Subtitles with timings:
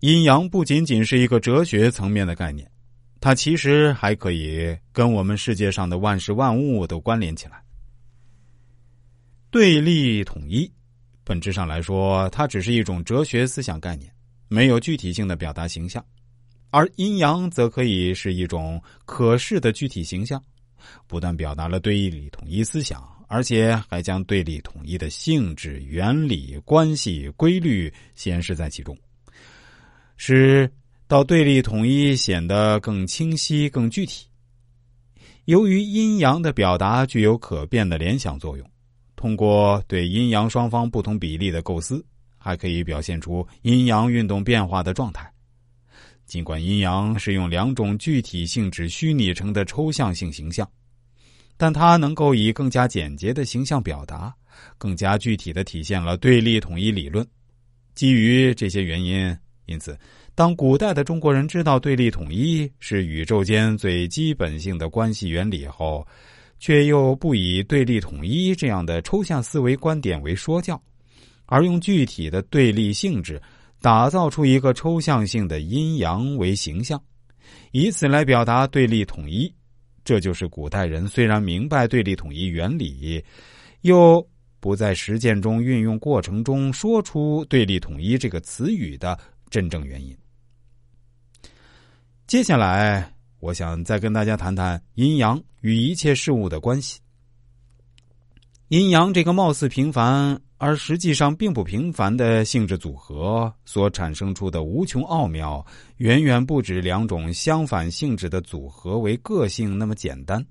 [0.00, 2.66] 阴阳不仅仅是一个哲学层面的概念，
[3.20, 7.62] 它其实还可以跟我们世界上的万事万物都关联起来。
[9.50, 10.70] 对立统一，
[11.22, 14.10] 本质上来说，它只是一种哲学思想概念，
[14.48, 16.02] 没有具体性的表达形象；
[16.70, 20.42] 而阴阳则可以是一种可视的具体形象，
[21.06, 28.96] 不但表达了对立统一思想，而且还将对立统一的性质、原理、关系、规律显示在其中。
[30.22, 30.70] 使
[31.08, 34.26] 到对立统一显得更清晰、更具体。
[35.46, 38.70] 由于阴阳的表达具有可变的联想作用，
[39.16, 42.04] 通过对阴阳双方不同比例的构思，
[42.36, 45.32] 还可以表现出阴阳运动变化的状态。
[46.26, 50.70] 尽管阴阳是用两种具体性质虚拟成的抽象性形象，
[51.56, 54.34] 但它能够以更加简洁的形象表达，
[54.76, 57.26] 更加具体的体现了对立统一理论。
[57.94, 59.34] 基于这些原因。
[59.70, 59.96] 因此，
[60.34, 66.04] 当古代的中国人知道对立统一是宇宙间最基本性的关系原理后，
[66.58, 70.82] 却又不以对立统一这样的抽象思维观点为说教，
[71.46, 73.40] 而用具体的对立性质
[73.80, 77.00] 打造出一个抽象性的阴阳为形象，
[77.70, 79.54] 以此来表达对立统一，
[80.04, 83.24] 这就是古代人虽然明白对立统一原理，
[83.82, 84.26] 又
[84.58, 89.16] 不在实践中运用过程中说出对立统一这个词语的。
[89.50, 90.16] 真正原因。
[92.26, 97.00] 接下来，我想再跟大家谈谈阴阳与一切事物的关系。
[98.68, 110.46] 阴阳这个貌似平凡而实际上并不平凡的性质组合所产生出的无穷奥妙，远远不止两种相反性质的组合为个性那么简单。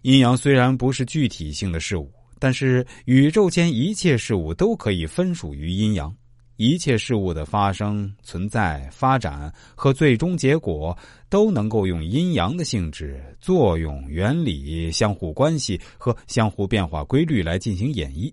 [0.00, 6.16] 阴阳虽然不是具体性的事物，但是宇宙间一切事物都可以分属于阴阳。
[6.62, 10.96] 一切事物的发生、存在、发展和最终结果，
[11.28, 18.32] 都能够用阴阳的性质、作用、原理、相互关系和相互变化规律来进行演绎。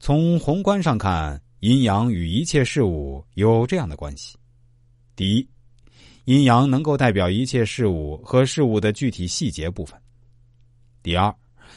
[0.00, 4.36] 从宏观上看，阴阳与一切事物有这样的关系：
[5.14, 5.48] 第一，
[6.24, 9.96] 阴阳能够代表一切事物和事物的具体细节部分；
[11.04, 11.32] 第二，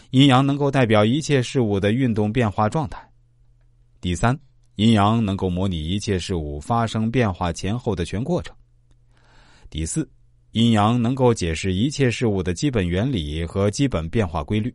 [0.09, 2.97] 阴阳能够代表一切事物的运动变化状态；
[4.01, 4.35] 第三。
[4.75, 8.55] 阴阳能够模拟一切事物发生变化前后的全过程。
[9.69, 10.07] 第四，
[10.51, 14.73] 阴阳能够解释一切事物的基本原理和基本变化规律。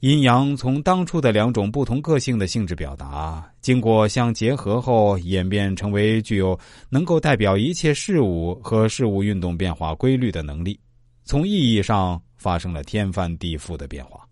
[0.00, 6.56] 阴阳从当初的两种不同个性的性质表达，经过相结合后演变成为具有
[6.88, 10.78] 能够代表一切事物和事物运动变化规律的能力，
[11.24, 14.24] 从意义上发生了天翻地覆的变化。